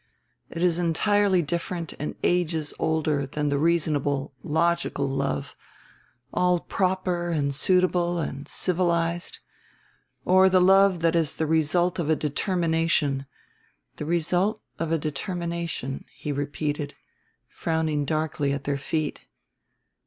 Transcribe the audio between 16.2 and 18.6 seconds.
repeated, frowning darkly